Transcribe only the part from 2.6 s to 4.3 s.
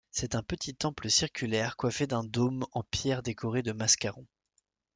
en pierre décoré de mascarons.